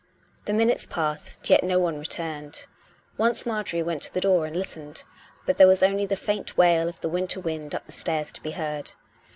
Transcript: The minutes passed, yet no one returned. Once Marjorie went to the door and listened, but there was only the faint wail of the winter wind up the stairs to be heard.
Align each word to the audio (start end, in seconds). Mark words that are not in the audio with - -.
The 0.45 0.53
minutes 0.55 0.87
passed, 0.87 1.47
yet 1.47 1.63
no 1.63 1.77
one 1.77 1.99
returned. 1.99 2.65
Once 3.19 3.45
Marjorie 3.45 3.83
went 3.83 4.01
to 4.01 4.11
the 4.11 4.19
door 4.19 4.47
and 4.47 4.55
listened, 4.57 5.03
but 5.45 5.57
there 5.59 5.67
was 5.67 5.83
only 5.83 6.07
the 6.07 6.15
faint 6.15 6.57
wail 6.57 6.89
of 6.89 7.01
the 7.01 7.07
winter 7.09 7.39
wind 7.39 7.75
up 7.75 7.85
the 7.85 7.91
stairs 7.91 8.31
to 8.31 8.41
be 8.41 8.49
heard. 8.53 8.93